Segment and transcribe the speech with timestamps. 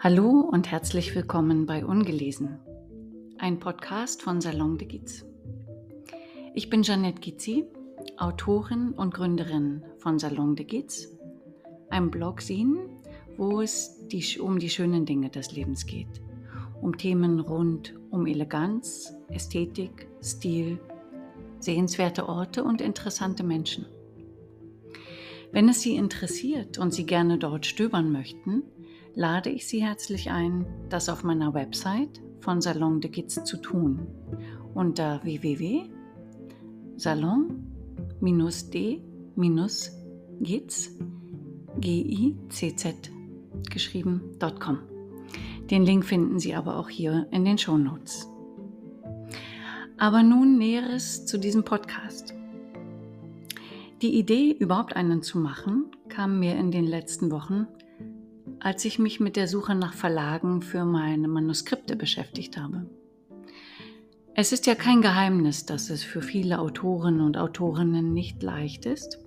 [0.00, 2.60] Hallo und herzlich willkommen bei Ungelesen,
[3.38, 5.26] ein Podcast von Salon de Giz.
[6.54, 7.64] Ich bin Janette Gizzi,
[8.16, 11.08] Autorin und Gründerin von Salon de Giz,
[11.90, 12.78] einem Blogzine,
[13.36, 16.22] wo es die, um die schönen Dinge des Lebens geht,
[16.80, 20.78] um Themen rund um Eleganz, Ästhetik, Stil,
[21.58, 23.84] sehenswerte Orte und interessante Menschen.
[25.50, 28.62] Wenn es Sie interessiert und Sie gerne dort stöbern möchten,
[29.18, 34.06] lade ich Sie herzlich ein, das auf meiner Website von Salon de Giz zu tun.
[34.74, 35.80] Unter www.salon-d-giz
[41.80, 43.10] G-I-C-Z
[43.68, 44.78] geschrieben.com.
[45.68, 48.30] Den Link finden Sie aber auch hier in den Show Notes.
[49.98, 52.34] Aber nun Näheres zu diesem Podcast.
[54.00, 57.66] Die Idee, überhaupt einen zu machen, kam mir in den letzten Wochen,
[58.60, 62.86] als ich mich mit der Suche nach Verlagen für meine Manuskripte beschäftigt habe.
[64.34, 69.18] Es ist ja kein Geheimnis, dass es für viele Autoren und Autorinnen nicht leicht ist,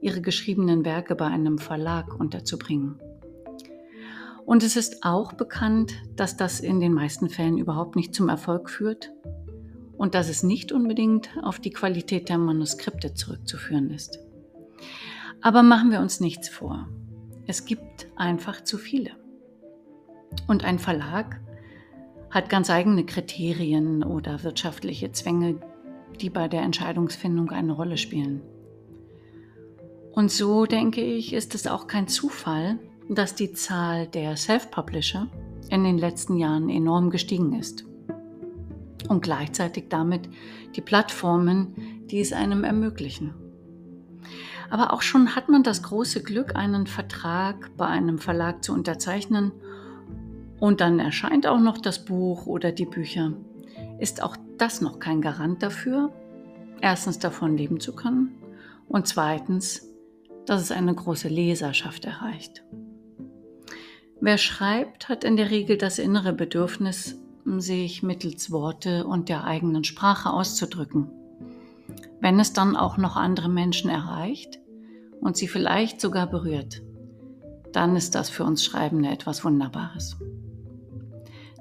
[0.00, 3.00] ihre geschriebenen Werke bei einem Verlag unterzubringen.
[4.44, 8.70] Und es ist auch bekannt, dass das in den meisten Fällen überhaupt nicht zum Erfolg
[8.70, 9.10] führt
[9.96, 14.18] und dass es nicht unbedingt auf die Qualität der Manuskripte zurückzuführen ist.
[15.40, 16.88] Aber machen wir uns nichts vor.
[17.48, 19.12] Es gibt einfach zu viele.
[20.46, 21.40] Und ein Verlag
[22.30, 25.58] hat ganz eigene Kriterien oder wirtschaftliche Zwänge,
[26.20, 28.42] die bei der Entscheidungsfindung eine Rolle spielen.
[30.12, 35.28] Und so denke ich, ist es auch kein Zufall, dass die Zahl der Self-Publisher
[35.70, 37.86] in den letzten Jahren enorm gestiegen ist.
[39.08, 40.28] Und gleichzeitig damit
[40.76, 43.32] die Plattformen, die es einem ermöglichen.
[44.70, 49.52] Aber auch schon hat man das große Glück, einen Vertrag bei einem Verlag zu unterzeichnen
[50.60, 53.32] und dann erscheint auch noch das Buch oder die Bücher.
[53.98, 56.12] Ist auch das noch kein Garant dafür,
[56.80, 58.34] erstens davon leben zu können
[58.88, 59.88] und zweitens,
[60.46, 62.64] dass es eine große Leserschaft erreicht.
[64.20, 69.84] Wer schreibt, hat in der Regel das innere Bedürfnis, sich mittels Worte und der eigenen
[69.84, 71.10] Sprache auszudrücken.
[72.20, 74.58] Wenn es dann auch noch andere Menschen erreicht
[75.20, 76.82] und sie vielleicht sogar berührt,
[77.72, 80.16] dann ist das für uns Schreibende etwas Wunderbares.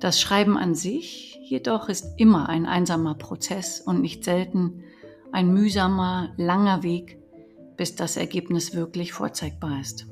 [0.00, 4.82] Das Schreiben an sich jedoch ist immer ein einsamer Prozess und nicht selten
[5.32, 7.18] ein mühsamer, langer Weg,
[7.76, 10.06] bis das Ergebnis wirklich vorzeigbar ist.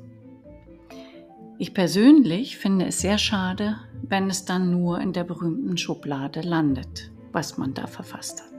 [1.57, 7.11] Ich persönlich finde es sehr schade, wenn es dann nur in der berühmten Schublade landet,
[7.31, 8.52] was man da verfasst hat.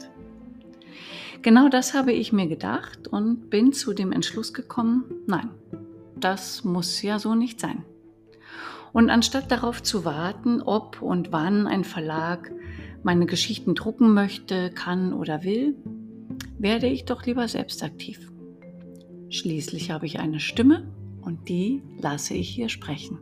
[1.44, 5.50] Genau das habe ich mir gedacht und bin zu dem Entschluss gekommen, nein,
[6.16, 7.84] das muss ja so nicht sein.
[8.94, 12.50] Und anstatt darauf zu warten, ob und wann ein Verlag
[13.03, 15.77] meine Geschichten drucken möchte, kann oder will,
[16.59, 18.32] werde ich doch lieber selbst aktiv.
[19.28, 20.91] Schließlich habe ich eine Stimme
[21.21, 23.19] und die lasse ich hier sprechen.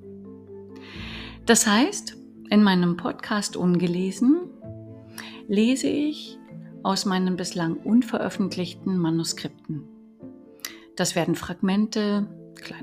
[1.44, 2.16] Das heißt,
[2.50, 4.42] in meinem Podcast Ungelesen
[5.48, 6.38] lese ich
[6.82, 9.84] aus meinen bislang unveröffentlichten Manuskripten.
[10.96, 12.26] Das werden Fragmente,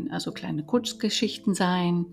[0.10, 2.06] also kleine Kurzgeschichten sein,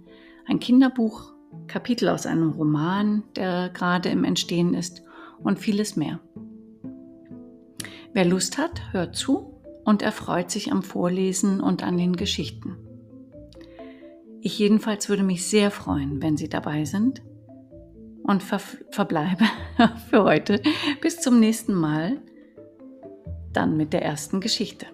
[0.47, 1.33] ein Kinderbuch,
[1.67, 5.03] Kapitel aus einem Roman, der gerade im Entstehen ist
[5.43, 6.21] und vieles mehr.
[8.13, 12.77] Wer Lust hat, hört zu und erfreut sich am Vorlesen und an den Geschichten.
[14.41, 17.23] Ich jedenfalls würde mich sehr freuen, wenn Sie dabei sind
[18.27, 18.61] und ver
[18.91, 19.45] verbleibe
[20.11, 20.61] für heute
[21.01, 22.21] bis zum nächsten Mal,
[23.53, 24.87] dann mit der ersten Geschichte.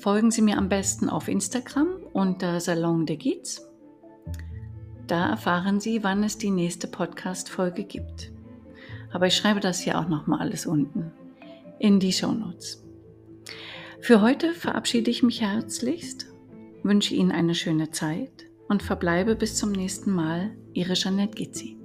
[0.00, 3.68] Folgen Sie mir am besten auf Instagram unter Salon de Giz.
[5.06, 8.30] Da erfahren Sie, wann es die nächste Podcast-Folge gibt.
[9.10, 11.12] Aber ich schreibe das hier auch nochmal alles unten
[11.78, 12.84] in die Show Notes.
[14.00, 16.26] Für heute verabschiede ich mich herzlichst,
[16.82, 20.56] wünsche Ihnen eine schöne Zeit und verbleibe bis zum nächsten Mal.
[20.78, 21.76] Ihre Jeanette Gizzi.